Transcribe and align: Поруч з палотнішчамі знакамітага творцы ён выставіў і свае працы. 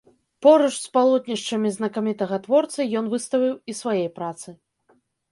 Поруч 0.43 0.75
з 0.83 0.87
палотнішчамі 0.97 1.69
знакамітага 1.75 2.39
творцы 2.47 2.85
ён 3.01 3.05
выставіў 3.11 3.53
і 3.73 3.77
свае 3.81 4.07
працы. 4.17 4.49